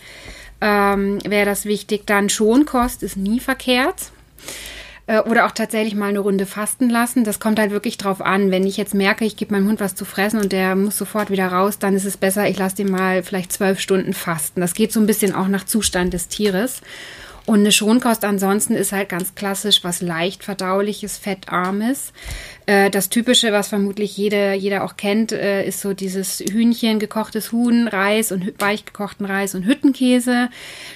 ähm, 0.62 1.20
wäre 1.26 1.46
das 1.46 1.66
wichtig. 1.66 2.06
Dann 2.06 2.30
Schonkost 2.30 3.02
ist 3.02 3.18
nie 3.18 3.40
verkehrt. 3.40 4.12
Äh, 5.06 5.20
oder 5.22 5.46
auch 5.46 5.52
tatsächlich 5.52 5.96
mal 5.96 6.10
eine 6.10 6.20
Runde 6.20 6.46
fasten 6.46 6.90
lassen. 6.90 7.24
Das 7.24 7.40
kommt 7.40 7.60
halt 7.60 7.72
wirklich 7.72 7.98
drauf 7.98 8.22
an. 8.22 8.52
Wenn 8.52 8.66
ich 8.66 8.78
jetzt 8.78 8.94
merke, 8.94 9.26
ich 9.26 9.36
gebe 9.36 9.54
meinem 9.54 9.68
Hund 9.68 9.80
was 9.80 9.96
zu 9.96 10.06
fressen 10.06 10.40
und 10.40 10.52
der 10.52 10.76
muss 10.76 10.98
sofort 10.98 11.30
wieder 11.30 11.48
raus, 11.48 11.80
dann 11.80 11.96
ist 11.96 12.06
es 12.06 12.18
besser, 12.18 12.48
ich 12.48 12.58
lasse 12.58 12.78
den 12.78 12.92
mal 12.92 13.24
vielleicht 13.24 13.52
zwölf 13.52 13.80
Stunden 13.80 14.14
fasten. 14.14 14.62
Das 14.62 14.74
geht 14.74 14.94
so 14.94 15.00
ein 15.00 15.06
bisschen 15.06 15.36
auch 15.36 15.48
nach 15.48 15.66
Zustand 15.66 16.14
des 16.14 16.30
Tieres. 16.30 16.82
Und 17.46 17.60
eine 17.60 17.74
Schonkost 17.74 18.24
ansonsten 18.24 18.74
ist 18.74 18.94
halt 18.94 19.10
ganz 19.10 19.36
klassisch 19.36 19.84
was 19.84 20.02
leicht 20.02 20.46
verdauliches, 20.46 21.18
fettarmes. 21.18 22.14
Äh, 22.66 22.90
das 22.90 23.10
Typische, 23.10 23.52
was 23.52 23.68
vermutlich 23.68 24.16
jeder, 24.18 24.54
jeder 24.54 24.84
auch 24.84 24.96
kennt, 24.96 25.32
äh, 25.32 25.66
ist 25.66 25.82
so 25.82 25.94
dieses 25.94 26.40
Hühnchen, 26.40 27.00
gekochtes 27.00 27.52
Huhn, 27.52 27.88
Reis 27.88 28.32
und 28.32 28.54
weich 28.60 28.86
gekochten 28.86 29.26
Reis 29.26 29.56
und 29.56 29.66
Hüttenkäse. 29.66 30.50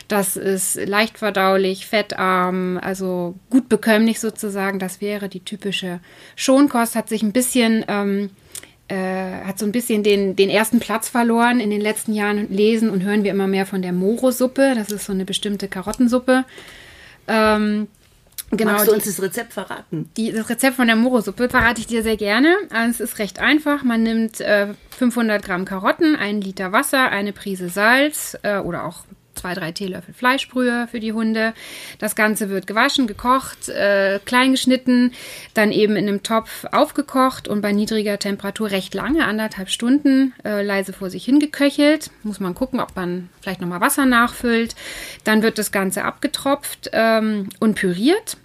Das 0.07 0.37
ist 0.37 0.75
leicht 0.75 1.17
verdaulich, 1.17 1.87
fettarm, 1.87 2.79
also 2.81 3.35
gut 3.49 3.67
bekömmlich 3.69 4.19
sozusagen. 4.19 4.79
Das 4.79 5.01
wäre 5.01 5.29
die 5.29 5.41
typische 5.41 5.99
Schonkost, 6.35 6.95
hat 6.95 7.09
sich 7.09 7.23
ein 7.23 7.33
bisschen 7.33 7.83
ähm, 7.87 8.29
äh, 8.87 9.43
hat 9.43 9.59
so 9.59 9.65
ein 9.65 9.73
bisschen 9.73 10.03
den, 10.03 10.37
den 10.37 10.49
ersten 10.49 10.79
Platz 10.79 11.09
verloren. 11.09 11.59
In 11.59 11.69
den 11.69 11.81
letzten 11.81 12.13
Jahren 12.13 12.49
lesen 12.49 12.89
und 12.89 13.03
hören 13.03 13.23
wir 13.25 13.31
immer 13.31 13.47
mehr 13.47 13.65
von 13.65 13.81
der 13.81 13.91
Moro-Suppe. 13.91 14.73
Das 14.75 14.91
ist 14.91 15.05
so 15.05 15.11
eine 15.11 15.25
bestimmte 15.25 15.67
Karottensuppe. 15.67 16.45
Ähm, 17.27 17.87
genau, 18.51 18.73
Magst 18.73 18.87
du 18.87 18.93
uns 18.93 19.05
das 19.05 19.21
Rezept 19.21 19.53
verraten? 19.53 20.09
Die, 20.17 20.31
das 20.31 20.49
Rezept 20.49 20.75
von 20.75 20.87
der 20.87 20.95
Moro-Suppe 20.95 21.49
verrate 21.49 21.81
ich 21.81 21.87
dir 21.87 22.03
sehr 22.03 22.17
gerne. 22.17 22.55
Also 22.71 23.03
es 23.03 23.11
ist 23.11 23.19
recht 23.19 23.39
einfach. 23.39 23.83
Man 23.83 24.03
nimmt 24.03 24.39
äh, 24.41 24.73
500 24.97 25.43
Gramm 25.43 25.65
Karotten, 25.65 26.15
einen 26.15 26.41
Liter 26.41 26.71
Wasser, 26.71 27.09
eine 27.09 27.33
Prise 27.33 27.69
Salz 27.69 28.37
äh, 28.43 28.57
oder 28.59 28.85
auch 28.85 29.05
zwei, 29.37 29.53
drei 29.53 29.71
Teelöffel 29.71 30.13
Fleischbrühe 30.13 30.87
für 30.89 30.99
die 30.99 31.13
Hunde. 31.13 31.53
Das 31.99 32.15
Ganze 32.15 32.49
wird 32.49 32.67
gewaschen, 32.67 33.07
gekocht, 33.07 33.69
äh, 33.69 34.19
klein 34.25 34.51
geschnitten, 34.51 35.13
dann 35.53 35.71
eben 35.71 35.95
in 35.95 36.07
einem 36.07 36.23
Topf 36.23 36.65
aufgekocht 36.71 37.47
und 37.47 37.61
bei 37.61 37.71
niedriger 37.71 38.19
Temperatur 38.19 38.71
recht 38.71 38.93
lange, 38.93 39.25
anderthalb 39.25 39.69
Stunden, 39.69 40.33
äh, 40.43 40.63
leise 40.63 40.93
vor 40.93 41.09
sich 41.09 41.25
hingeköchelt. 41.25 42.11
Muss 42.23 42.39
man 42.39 42.55
gucken, 42.55 42.79
ob 42.79 42.95
man 42.95 43.29
vielleicht 43.41 43.61
nochmal 43.61 43.81
Wasser 43.81 44.05
nachfüllt. 44.05 44.75
Dann 45.23 45.41
wird 45.41 45.57
das 45.57 45.71
Ganze 45.71 46.03
abgetropft 46.03 46.89
ähm, 46.93 47.49
und 47.59 47.75
püriert. 47.75 48.37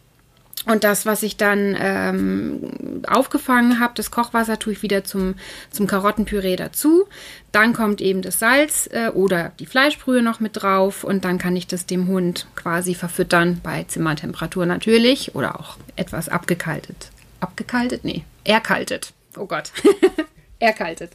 Und 0.65 0.85
das, 0.85 1.07
was 1.07 1.23
ich 1.25 1.37
dann 1.37 1.77
ähm, 1.79 3.03
aufgefangen 3.09 3.81
habe, 3.81 3.95
das 3.97 4.11
Kochwasser, 4.13 4.59
tue 4.59 4.75
ich 4.75 4.83
wieder 4.83 5.03
zum, 5.03 5.35
zum 5.71 5.87
Karottenpüree 5.89 6.55
dazu. 6.55 7.09
Dann 7.51 7.73
kommt 7.73 8.01
eben 8.01 8.23
das 8.23 8.39
Salz 8.39 8.89
äh, 8.93 9.09
oder 9.09 9.53
die 9.59 9.67
Fleischbrühe 9.67 10.23
noch 10.23 10.39
mit 10.39 10.63
drauf 10.63 11.03
und 11.03 11.25
dann 11.25 11.39
kann 11.39 11.57
ich 11.57 11.67
das 11.67 11.87
dem 11.87 12.07
Hund 12.07 12.47
quasi 12.55 12.95
verfüttern 12.95 13.61
bei 13.63 13.85
Zimmertemperatur 13.85 14.65
natürlich 14.65 15.35
oder 15.35 15.59
auch 15.59 15.79
etwas 15.97 16.29
abgekaltet. 16.29 17.11
Abgekaltet? 17.41 18.05
Nee, 18.05 18.25
erkaltet. 18.45 19.13
Oh 19.37 19.47
Gott. 19.47 19.73
erkaltet. 20.61 21.13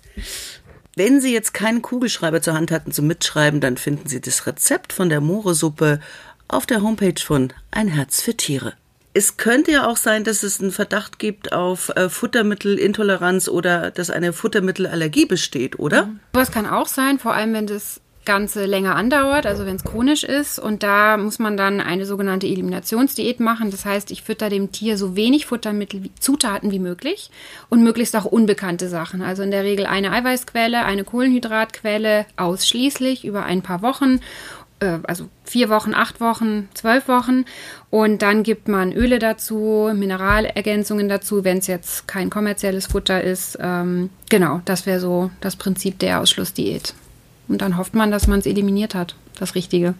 Wenn 0.98 1.22
Sie 1.22 1.32
jetzt 1.32 1.54
keinen 1.54 1.82
Kugelschreiber 1.82 2.42
zur 2.42 2.56
Hand 2.56 2.72
hatten 2.72 2.92
zum 2.92 3.08
Mitschreiben, 3.08 3.62
dann 3.62 3.78
finden 3.78 4.10
Sie 4.10 4.20
das 4.20 4.46
Rezept 4.46 4.92
von 4.92 5.10
der 5.10 5.22
Moore-Suppe 5.22 6.02
auf 6.48 6.66
der 6.66 6.82
Homepage 6.82 7.22
von 7.22 7.54
Ein 7.72 7.88
Herz 7.88 8.22
für 8.22 8.36
Tiere. 8.36 8.74
Es 9.18 9.36
könnte 9.36 9.72
ja 9.72 9.88
auch 9.88 9.98
sein, 9.98 10.24
dass 10.24 10.44
es 10.44 10.62
einen 10.62 10.70
Verdacht 10.70 11.18
gibt 11.18 11.52
auf 11.52 11.90
äh, 11.96 12.08
Futtermittelintoleranz 12.08 13.48
oder 13.48 13.90
dass 13.90 14.12
eine 14.12 14.32
Futtermittelallergie 14.32 15.26
besteht, 15.26 15.80
oder? 15.80 16.10
Das 16.34 16.52
kann 16.52 16.68
auch 16.68 16.86
sein, 16.86 17.18
vor 17.18 17.34
allem 17.34 17.52
wenn 17.54 17.66
das 17.66 18.00
Ganze 18.28 18.66
länger 18.66 18.96
andauert, 18.96 19.48
also 19.48 19.66
wenn 19.66 19.78
es 19.78 19.84
chronisch 19.84 20.24
ist. 20.24 20.60
Und 20.60 20.84
da 20.84 21.18
muss 21.18 21.40
man 21.40 21.58
dann 21.58 21.80
eine 21.80 22.06
sogenannte 22.06 22.46
Eliminationsdiät 22.46 23.40
machen. 23.40 23.72
Das 23.72 23.86
heißt, 23.86 24.12
ich 24.12 24.22
fütter 24.22 24.50
dem 24.50 24.72
Tier 24.72 24.98
so 24.98 25.16
wenig 25.16 25.48
Futtermittel, 25.48 26.04
wie, 26.04 26.12
Zutaten 26.20 26.70
wie 26.72 26.78
möglich 26.78 27.32
und 27.70 27.84
möglichst 27.84 28.16
auch 28.18 28.26
unbekannte 28.26 28.90
Sachen. 28.90 29.24
Also 29.24 29.42
in 29.42 29.50
der 29.50 29.64
Regel 29.64 29.88
eine 29.88 30.12
Eiweißquelle, 30.12 30.84
eine 30.84 31.06
Kohlenhydratquelle 31.06 32.28
ausschließlich 32.36 33.26
über 33.26 33.46
ein 33.46 33.64
paar 33.64 33.82
Wochen 33.82 34.20
äh, 34.80 35.00
also 35.04 35.30
vier 35.44 35.70
Wochen, 35.70 35.94
acht 35.94 36.20
Wochen, 36.20 36.70
zwölf 36.74 37.08
Wochen. 37.08 37.46
Und 37.90 38.22
dann 38.22 38.44
gibt 38.44 38.68
man 38.68 38.94
Öle 38.94 39.20
dazu, 39.20 39.92
Mineralergänzungen 39.94 41.10
dazu, 41.10 41.44
wenn 41.44 41.60
es 41.60 41.68
jetzt 41.68 42.08
kein 42.08 42.30
kommerzielles 42.30 42.88
Futter 42.88 43.24
ist. 43.24 43.58
Ähm, 43.60 44.10
genau, 44.30 44.62
das 44.66 44.86
wäre 44.86 45.00
so 45.00 45.32
das 45.42 45.56
Prinzip 45.56 46.00
der 46.00 46.22
Ausschlussdiät. 46.22 46.94
Und 47.48 47.62
dann 47.62 47.78
hofft 47.78 47.96
man, 47.96 48.12
dass 48.12 48.28
man 48.28 48.40
es 48.40 48.46
eliminiert 48.46 48.94
hat, 48.94 49.16
das 49.40 49.56
Richtige. 49.56 49.94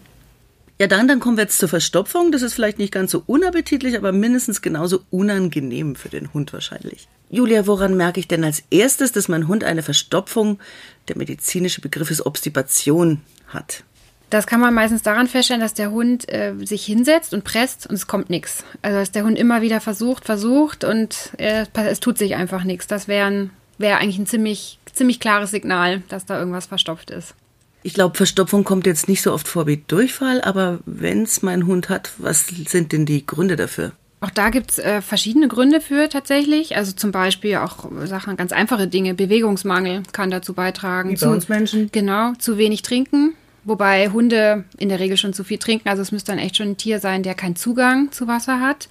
Ja, 0.80 0.86
dann, 0.86 1.08
dann 1.08 1.18
kommen 1.18 1.36
wir 1.36 1.42
jetzt 1.42 1.58
zur 1.58 1.68
Verstopfung. 1.68 2.30
Das 2.30 2.42
ist 2.42 2.54
vielleicht 2.54 2.78
nicht 2.78 2.92
ganz 2.92 3.10
so 3.10 3.24
unappetitlich, 3.26 3.96
aber 3.96 4.12
mindestens 4.12 4.62
genauso 4.62 5.00
unangenehm 5.10 5.96
für 5.96 6.08
den 6.08 6.32
Hund 6.32 6.52
wahrscheinlich. 6.52 7.08
Julia, 7.30 7.66
woran 7.66 7.96
merke 7.96 8.20
ich 8.20 8.28
denn 8.28 8.44
als 8.44 8.62
erstes, 8.70 9.10
dass 9.10 9.28
mein 9.28 9.48
Hund 9.48 9.64
eine 9.64 9.82
Verstopfung, 9.82 10.60
der 11.08 11.18
medizinische 11.18 11.80
Begriff 11.80 12.10
ist 12.10 12.24
Obstipation, 12.24 13.22
hat? 13.48 13.82
Das 14.30 14.46
kann 14.46 14.60
man 14.60 14.74
meistens 14.74 15.02
daran 15.02 15.26
feststellen, 15.26 15.62
dass 15.62 15.74
der 15.74 15.90
Hund 15.90 16.30
äh, 16.30 16.52
sich 16.62 16.84
hinsetzt 16.84 17.32
und 17.32 17.44
presst 17.44 17.86
und 17.86 17.94
es 17.94 18.06
kommt 18.06 18.28
nichts. 18.28 18.64
Also 18.82 18.98
dass 18.98 19.10
der 19.10 19.24
Hund 19.24 19.38
immer 19.38 19.62
wieder 19.62 19.80
versucht, 19.80 20.24
versucht 20.24 20.84
und 20.84 21.32
äh, 21.38 21.64
es 21.74 22.00
tut 22.00 22.18
sich 22.18 22.34
einfach 22.34 22.64
nichts. 22.64 22.86
Das 22.86 23.08
wäre 23.08 23.50
wär 23.78 23.98
eigentlich 23.98 24.18
ein 24.18 24.26
ziemlich, 24.26 24.78
ziemlich 24.92 25.20
klares 25.20 25.50
Signal, 25.50 26.02
dass 26.08 26.26
da 26.26 26.38
irgendwas 26.38 26.66
verstopft 26.66 27.10
ist. 27.10 27.34
Ich 27.82 27.94
glaube, 27.94 28.16
Verstopfung 28.16 28.64
kommt 28.64 28.86
jetzt 28.86 29.08
nicht 29.08 29.22
so 29.22 29.32
oft 29.32 29.48
vor 29.48 29.66
wie 29.66 29.82
Durchfall, 29.86 30.42
aber 30.42 30.80
wenn 30.84 31.22
es 31.22 31.42
mein 31.42 31.66
Hund 31.66 31.88
hat, 31.88 32.10
was 32.18 32.46
sind 32.48 32.92
denn 32.92 33.06
die 33.06 33.24
Gründe 33.24 33.56
dafür? 33.56 33.92
Auch 34.20 34.30
da 34.30 34.50
gibt 34.50 34.72
es 34.72 34.78
äh, 34.80 35.00
verschiedene 35.00 35.46
Gründe 35.46 35.80
für 35.80 36.08
tatsächlich. 36.08 36.76
Also 36.76 36.92
zum 36.92 37.12
Beispiel 37.12 37.56
auch 37.56 37.88
Sachen, 38.04 38.36
ganz 38.36 38.50
einfache 38.52 38.88
Dinge. 38.88 39.14
Bewegungsmangel 39.14 40.02
kann 40.12 40.30
dazu 40.30 40.54
beitragen. 40.54 41.10
Wie 41.10 41.14
bei 41.14 41.20
zu, 41.20 41.30
uns 41.30 41.48
Menschen. 41.48 41.90
Genau, 41.92 42.32
zu 42.38 42.58
wenig 42.58 42.82
trinken. 42.82 43.34
Wobei 43.68 44.08
Hunde 44.08 44.64
in 44.78 44.88
der 44.88 44.98
Regel 44.98 45.16
schon 45.16 45.32
zu 45.32 45.44
viel 45.44 45.58
trinken. 45.58 45.88
Also 45.88 46.02
es 46.02 46.12
müsste 46.12 46.32
dann 46.32 46.38
echt 46.38 46.56
schon 46.56 46.70
ein 46.70 46.76
Tier 46.76 47.00
sein, 47.00 47.22
der 47.22 47.34
keinen 47.34 47.56
Zugang 47.56 48.10
zu 48.12 48.26
Wasser 48.26 48.60
hat. 48.60 48.88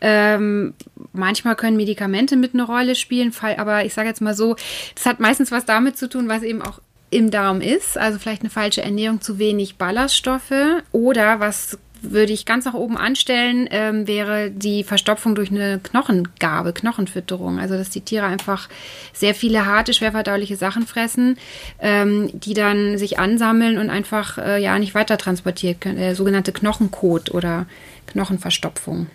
Ähm, 0.00 0.74
manchmal 1.12 1.56
können 1.56 1.76
Medikamente 1.76 2.36
mit 2.36 2.54
eine 2.54 2.64
Rolle 2.64 2.94
spielen, 2.94 3.32
aber 3.56 3.84
ich 3.84 3.94
sage 3.94 4.08
jetzt 4.08 4.20
mal 4.20 4.34
so, 4.34 4.56
das 4.94 5.06
hat 5.06 5.20
meistens 5.20 5.50
was 5.50 5.64
damit 5.64 5.96
zu 5.96 6.08
tun, 6.08 6.28
was 6.28 6.42
eben 6.42 6.62
auch 6.62 6.80
im 7.10 7.30
Darm 7.30 7.60
ist, 7.60 7.96
also 7.96 8.18
vielleicht 8.18 8.42
eine 8.42 8.50
falsche 8.50 8.82
Ernährung, 8.82 9.20
zu 9.20 9.38
wenig 9.38 9.76
Ballaststoffe 9.76 10.82
oder 10.92 11.40
was 11.40 11.78
würde 12.02 12.32
ich 12.32 12.46
ganz 12.46 12.64
nach 12.64 12.74
oben 12.74 12.96
anstellen, 12.96 13.68
ähm, 13.70 14.06
wäre 14.06 14.50
die 14.50 14.84
Verstopfung 14.84 15.34
durch 15.34 15.50
eine 15.50 15.80
Knochengabe, 15.82 16.72
Knochenfütterung. 16.72 17.58
Also 17.58 17.76
dass 17.76 17.90
die 17.90 18.00
Tiere 18.00 18.26
einfach 18.26 18.68
sehr 19.12 19.34
viele 19.34 19.66
harte, 19.66 19.92
schwerverdauliche 19.92 20.56
Sachen 20.56 20.86
fressen, 20.86 21.38
ähm, 21.80 22.30
die 22.32 22.54
dann 22.54 22.98
sich 22.98 23.18
ansammeln 23.18 23.78
und 23.78 23.90
einfach 23.90 24.38
äh, 24.38 24.62
ja 24.62 24.78
nicht 24.78 24.94
weiter 24.94 25.18
transportiert 25.18 25.80
können. 25.80 25.98
Äh, 25.98 26.14
sogenannte 26.14 26.52
Knochenkot 26.52 27.30
oder 27.32 27.66
Knochenverstopfung. 28.06 29.08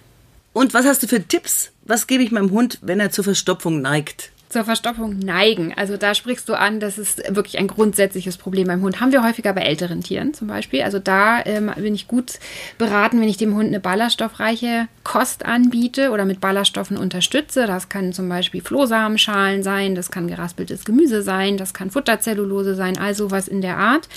Und 0.54 0.74
was 0.74 0.86
hast 0.86 1.04
du 1.04 1.08
für 1.08 1.26
Tipps? 1.26 1.72
Was 1.84 2.08
gebe 2.08 2.24
ich 2.24 2.32
meinem 2.32 2.52
Hund, 2.52 2.80
wenn 2.82 3.00
er 3.00 3.12
zur 3.12 3.24
Verstopfung 3.24 3.82
neigt? 3.82 4.32
Zur 4.52 4.66
Verstopfung 4.66 5.18
neigen. 5.18 5.74
Also 5.76 5.98
da 5.98 6.14
sprichst 6.14 6.48
du 6.50 6.54
an, 6.54 6.80
das 6.80 6.98
ist 6.98 7.24
wirklich 7.34 7.58
ein 7.58 7.68
grundsätzliches 7.68 8.38
Problem 8.38 8.68
beim 8.68 8.82
Hund. 8.82 9.00
Haben 9.00 9.12
wir 9.12 9.24
häufiger 9.24 9.54
bei 9.54 9.62
älteren 9.62 10.02
Tieren 10.02 10.34
zum 10.34 10.48
Beispiel. 10.48 10.82
Also 10.82 11.00
da 11.00 11.44
ähm, 11.46 11.72
bin 11.76 11.96
ich 11.96 12.08
gut 12.08 12.34
beraten, 12.78 13.22
wenn 13.22 13.30
ich 13.30 13.38
dem 13.38 13.56
Hund 13.56 13.68
eine 13.68 13.80
ballaststoffreiche 13.80 14.88
Kost 15.04 15.46
anbiete 15.46 16.12
oder 16.12 16.26
mit 16.26 16.42
Ballaststoffen 16.42 16.98
unterstütze. 16.98 17.66
Das 17.66 17.90
kann 17.90 18.14
zum 18.14 18.28
Beispiel 18.28 18.62
Flohsamenschalen 18.62 19.64
sein, 19.64 19.96
das 19.96 20.12
kann 20.12 20.28
geraspeltes 20.28 20.84
Gemüse 20.84 21.22
sein, 21.22 21.58
das 21.58 21.74
kann 21.74 21.90
Futterzellulose 21.90 22.76
sein, 22.76 22.98
also 22.98 23.32
was 23.32 23.48
in 23.48 23.62
der 23.62 23.78
Art. 23.78 24.10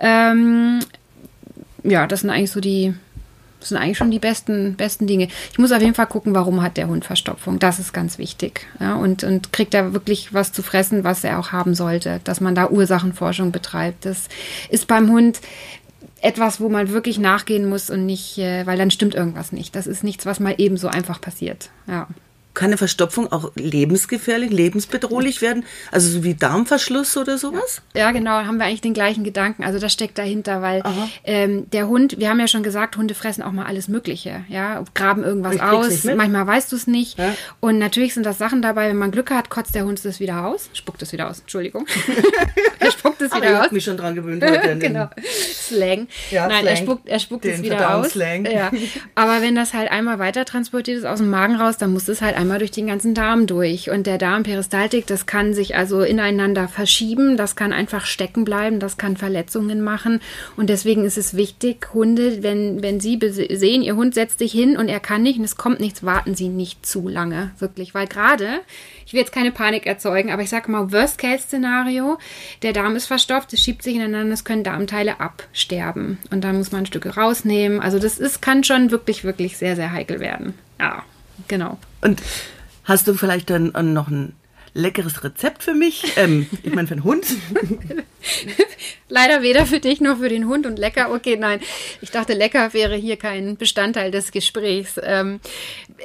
Ähm, 0.00 0.80
ja, 1.84 2.06
das 2.06 2.20
sind 2.20 2.30
eigentlich 2.30 2.50
so 2.50 2.60
die 2.60 2.94
das 3.60 3.70
sind 3.70 3.78
eigentlich 3.78 3.98
schon 3.98 4.10
die 4.10 4.18
besten, 4.18 4.74
besten 4.74 5.06
Dinge. 5.06 5.28
Ich 5.50 5.58
muss 5.58 5.72
auf 5.72 5.80
jeden 5.80 5.94
Fall 5.94 6.06
gucken, 6.06 6.34
warum 6.34 6.62
hat 6.62 6.76
der 6.76 6.88
Hund 6.88 7.04
Verstopfung. 7.04 7.58
Das 7.58 7.78
ist 7.78 7.92
ganz 7.92 8.18
wichtig. 8.18 8.66
Ja, 8.80 8.94
und, 8.94 9.24
und 9.24 9.52
kriegt 9.52 9.74
er 9.74 9.92
wirklich 9.92 10.32
was 10.32 10.52
zu 10.52 10.62
fressen, 10.62 11.04
was 11.04 11.24
er 11.24 11.38
auch 11.38 11.52
haben 11.52 11.74
sollte, 11.74 12.20
dass 12.24 12.40
man 12.40 12.54
da 12.54 12.68
Ursachenforschung 12.68 13.52
betreibt. 13.52 14.04
Das 14.04 14.28
ist 14.68 14.86
beim 14.86 15.10
Hund 15.10 15.40
etwas, 16.20 16.60
wo 16.60 16.68
man 16.68 16.90
wirklich 16.90 17.18
nachgehen 17.18 17.68
muss 17.68 17.90
und 17.90 18.06
nicht, 18.06 18.38
äh, 18.38 18.66
weil 18.66 18.78
dann 18.78 18.90
stimmt 18.90 19.14
irgendwas 19.14 19.52
nicht. 19.52 19.76
Das 19.76 19.86
ist 19.86 20.04
nichts, 20.04 20.26
was 20.26 20.40
mal 20.40 20.54
eben 20.58 20.76
so 20.76 20.88
einfach 20.88 21.20
passiert. 21.20 21.70
Ja 21.86 22.08
kann 22.58 22.70
eine 22.70 22.76
Verstopfung 22.76 23.30
auch 23.30 23.52
lebensgefährlich, 23.54 24.50
lebensbedrohlich 24.50 25.40
werden? 25.40 25.64
Also 25.92 26.10
so 26.10 26.24
wie 26.24 26.34
Darmverschluss 26.34 27.16
oder 27.16 27.38
sowas? 27.38 27.82
Ja, 27.94 28.10
genau, 28.10 28.32
haben 28.32 28.58
wir 28.58 28.64
eigentlich 28.64 28.80
den 28.80 28.94
gleichen 28.94 29.22
Gedanken. 29.22 29.62
Also 29.62 29.78
das 29.78 29.92
steckt 29.92 30.18
dahinter, 30.18 30.60
weil 30.60 30.82
ähm, 31.22 31.70
der 31.70 31.86
Hund, 31.86 32.18
wir 32.18 32.28
haben 32.28 32.40
ja 32.40 32.48
schon 32.48 32.64
gesagt, 32.64 32.96
Hunde 32.96 33.14
fressen 33.14 33.42
auch 33.42 33.52
mal 33.52 33.66
alles 33.66 33.86
Mögliche, 33.86 34.44
ja, 34.48 34.82
graben 34.94 35.22
irgendwas 35.22 35.60
aus. 35.60 36.02
Manchmal 36.02 36.48
weißt 36.48 36.72
du 36.72 36.76
es 36.76 36.88
nicht. 36.88 37.16
Ja. 37.16 37.32
Und 37.60 37.78
natürlich 37.78 38.14
sind 38.14 38.26
das 38.26 38.38
Sachen 38.38 38.60
dabei, 38.60 38.88
wenn 38.88 38.98
man 38.98 39.12
Glück 39.12 39.30
hat, 39.30 39.50
kotzt 39.50 39.76
der 39.76 39.84
Hund 39.84 40.04
es 40.04 40.18
wieder 40.18 40.44
aus, 40.44 40.68
spuckt 40.72 41.00
es 41.02 41.12
wieder 41.12 41.30
aus. 41.30 41.38
Entschuldigung. 41.40 41.86
er 42.80 42.90
spuckt 42.90 43.22
es 43.22 43.32
wieder 43.32 43.60
aus. 43.60 43.66
Ich 43.66 43.72
mich 43.72 43.84
schon 43.84 43.96
dran 43.96 44.16
gewöhnt 44.16 44.42
heute. 44.42 44.76
genau. 44.78 45.08
Slang. 45.52 46.08
Ja, 46.32 46.48
Nein, 46.48 46.62
Slang. 46.62 46.66
er 46.66 46.76
spuckt, 46.76 47.08
er 47.08 47.18
spuckt 47.20 47.44
es 47.44 47.62
wieder 47.62 47.94
aus. 47.94 48.10
Slang. 48.10 48.46
Ja. 48.46 48.72
Aber 49.14 49.42
wenn 49.42 49.54
das 49.54 49.74
halt 49.74 49.92
einmal 49.92 50.18
weiter 50.18 50.44
transportiert 50.44 50.98
ist 50.98 51.04
aus 51.04 51.18
dem 51.18 51.30
Magen 51.30 51.54
raus, 51.54 51.76
dann 51.76 51.92
muss 51.92 52.08
es 52.08 52.20
halt 52.20 52.36
einmal 52.36 52.47
einmal 52.48 52.60
durch 52.60 52.70
den 52.70 52.86
ganzen 52.86 53.12
Darm 53.12 53.46
durch. 53.46 53.90
Und 53.90 54.06
der 54.06 54.16
Darmperistaltik, 54.16 55.06
das 55.06 55.26
kann 55.26 55.52
sich 55.52 55.76
also 55.76 56.00
ineinander 56.00 56.66
verschieben, 56.66 57.36
das 57.36 57.56
kann 57.56 57.74
einfach 57.74 58.06
stecken 58.06 58.46
bleiben, 58.46 58.80
das 58.80 58.96
kann 58.96 59.18
Verletzungen 59.18 59.82
machen. 59.82 60.22
Und 60.56 60.70
deswegen 60.70 61.04
ist 61.04 61.18
es 61.18 61.36
wichtig, 61.36 61.88
Hunde, 61.92 62.42
wenn, 62.42 62.82
wenn 62.82 63.00
Sie 63.00 63.18
sehen, 63.50 63.82
Ihr 63.82 63.96
Hund 63.96 64.14
setzt 64.14 64.38
sich 64.38 64.50
hin 64.50 64.78
und 64.78 64.88
er 64.88 64.98
kann 64.98 65.22
nicht 65.22 65.38
und 65.38 65.44
es 65.44 65.56
kommt 65.56 65.78
nichts, 65.78 66.02
warten 66.02 66.34
Sie 66.34 66.48
nicht 66.48 66.86
zu 66.86 67.06
lange, 67.06 67.50
wirklich. 67.58 67.92
Weil 67.92 68.06
gerade, 68.06 68.60
ich 69.04 69.12
will 69.12 69.20
jetzt 69.20 69.32
keine 69.32 69.52
Panik 69.52 69.86
erzeugen, 69.86 70.30
aber 70.30 70.40
ich 70.40 70.48
sage 70.48 70.70
mal, 70.70 70.90
Worst-Case-Szenario, 70.90 72.16
der 72.62 72.72
Darm 72.72 72.96
ist 72.96 73.06
verstopft, 73.06 73.52
es 73.52 73.60
schiebt 73.60 73.82
sich 73.82 73.96
ineinander, 73.96 74.32
es 74.32 74.44
können 74.44 74.64
Darmteile 74.64 75.20
absterben. 75.20 76.16
Und 76.30 76.44
dann 76.44 76.56
muss 76.56 76.72
man 76.72 76.86
Stücke 76.86 77.14
rausnehmen. 77.14 77.80
Also 77.80 77.98
das 77.98 78.18
ist, 78.18 78.40
kann 78.40 78.64
schon 78.64 78.90
wirklich, 78.90 79.22
wirklich 79.24 79.58
sehr, 79.58 79.76
sehr 79.76 79.92
heikel 79.92 80.18
werden. 80.18 80.54
Ja 80.80 81.04
genau. 81.48 81.78
Und 82.00 82.22
hast 82.84 83.08
du 83.08 83.14
vielleicht 83.14 83.50
dann 83.50 83.72
noch 83.92 84.08
ein 84.08 84.34
leckeres 84.74 85.24
Rezept 85.24 85.62
für 85.62 85.74
mich? 85.74 86.12
Ähm, 86.16 86.46
ich 86.62 86.74
meine, 86.74 86.88
für 86.88 86.94
einen 86.94 87.04
Hund? 87.04 87.26
Leider 89.10 89.42
weder 89.42 89.64
für 89.64 89.80
dich 89.80 90.00
noch 90.00 90.18
für 90.18 90.28
den 90.28 90.46
Hund 90.46 90.66
und 90.66 90.78
lecker. 90.78 91.10
Okay, 91.12 91.36
nein. 91.38 91.60
Ich 92.02 92.10
dachte, 92.10 92.34
lecker 92.34 92.74
wäre 92.74 92.94
hier 92.94 93.16
kein 93.16 93.56
Bestandteil 93.56 94.10
des 94.10 94.32
Gesprächs. 94.32 95.00
Ähm, 95.02 95.40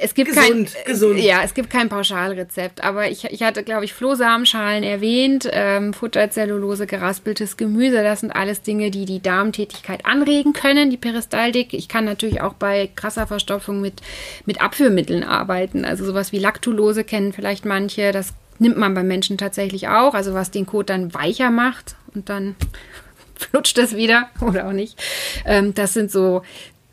es 0.00 0.14
gibt 0.14 0.30
gesund, 0.30 0.72
kein, 0.72 0.84
gesund. 0.86 1.20
Ja, 1.20 1.42
es 1.44 1.52
gibt 1.52 1.68
kein 1.68 1.90
Pauschalrezept. 1.90 2.82
Aber 2.82 3.10
ich, 3.10 3.24
ich 3.24 3.42
hatte, 3.42 3.62
glaube 3.62 3.84
ich, 3.84 3.92
Flohsamenschalen 3.92 4.82
erwähnt, 4.82 5.48
ähm, 5.52 5.92
Futterzellulose, 5.92 6.86
geraspeltes 6.86 7.58
Gemüse. 7.58 8.02
Das 8.02 8.20
sind 8.20 8.30
alles 8.30 8.62
Dinge, 8.62 8.90
die 8.90 9.04
die 9.04 9.20
Darmtätigkeit 9.20 10.06
anregen 10.06 10.54
können, 10.54 10.88
die 10.88 10.96
Peristaltik. 10.96 11.74
Ich 11.74 11.88
kann 11.88 12.06
natürlich 12.06 12.40
auch 12.40 12.54
bei 12.54 12.88
krasser 12.94 13.26
Verstopfung 13.26 13.82
mit, 13.82 14.00
mit 14.46 14.62
Abführmitteln 14.62 15.24
arbeiten. 15.24 15.84
Also 15.84 16.06
sowas 16.06 16.32
wie 16.32 16.38
Lactulose 16.38 17.04
kennen 17.04 17.34
vielleicht 17.34 17.66
manche. 17.66 18.12
Das 18.12 18.32
nimmt 18.58 18.76
man 18.76 18.94
beim 18.94 19.06
Menschen 19.06 19.38
tatsächlich 19.38 19.88
auch. 19.88 20.14
Also 20.14 20.34
was 20.34 20.50
den 20.50 20.66
Kot 20.66 20.90
dann 20.90 21.14
weicher 21.14 21.50
macht 21.50 21.96
und 22.14 22.28
dann 22.28 22.56
flutscht 23.34 23.78
es 23.78 23.96
wieder 23.96 24.28
oder 24.40 24.68
auch 24.68 24.72
nicht. 24.72 25.00
Ähm, 25.44 25.74
das 25.74 25.94
sind 25.94 26.10
so 26.10 26.42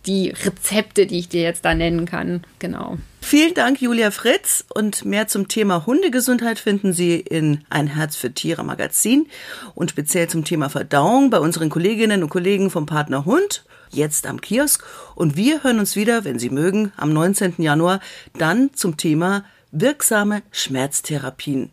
die 0.05 0.29
Rezepte, 0.29 1.05
die 1.05 1.19
ich 1.19 1.29
dir 1.29 1.43
jetzt 1.43 1.63
da 1.63 1.75
nennen 1.75 2.05
kann. 2.05 2.43
Genau. 2.59 2.97
Vielen 3.21 3.53
Dank, 3.53 3.81
Julia 3.81 4.09
Fritz. 4.09 4.65
Und 4.73 5.05
mehr 5.05 5.27
zum 5.27 5.47
Thema 5.47 5.85
Hundegesundheit 5.85 6.57
finden 6.57 6.91
Sie 6.91 7.17
in 7.17 7.63
Ein 7.69 7.87
Herz 7.87 8.15
für 8.15 8.33
Tiere 8.33 8.63
Magazin 8.63 9.27
und 9.75 9.91
speziell 9.91 10.27
zum 10.27 10.43
Thema 10.43 10.69
Verdauung 10.69 11.29
bei 11.29 11.39
unseren 11.39 11.69
Kolleginnen 11.69 12.23
und 12.23 12.29
Kollegen 12.29 12.71
vom 12.71 12.87
Partner 12.87 13.25
Hund 13.25 13.63
jetzt 13.91 14.25
am 14.25 14.41
Kiosk. 14.41 14.83
Und 15.15 15.35
wir 15.35 15.63
hören 15.63 15.79
uns 15.79 15.95
wieder, 15.95 16.23
wenn 16.23 16.39
Sie 16.39 16.49
mögen, 16.49 16.91
am 16.97 17.13
19. 17.13 17.55
Januar 17.59 17.99
dann 18.37 18.73
zum 18.73 18.97
Thema 18.97 19.45
wirksame 19.71 20.43
Schmerztherapien. 20.51 21.69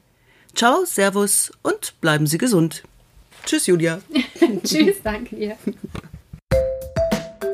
Ciao, 0.54 0.84
Servus 0.84 1.52
und 1.62 2.00
bleiben 2.00 2.26
Sie 2.26 2.38
gesund. 2.38 2.82
Tschüss, 3.44 3.66
Julia. 3.66 4.00
Tschüss, 4.64 4.96
danke 5.02 5.36
dir. 5.36 5.56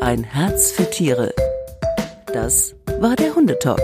Ein 0.00 0.24
Herz 0.24 0.72
für 0.72 0.88
Tiere. 0.90 1.32
Das 2.32 2.74
war 2.98 3.16
der 3.16 3.34
Hundetalk. 3.34 3.80